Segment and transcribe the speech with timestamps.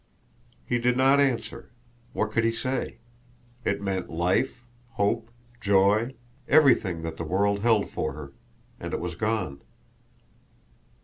[0.65, 1.69] He did not answer.
[2.13, 2.97] What could he say?
[3.63, 6.15] It meant life, hope, joy,
[6.47, 8.33] everything that the world held for her
[8.79, 9.61] and it was gone.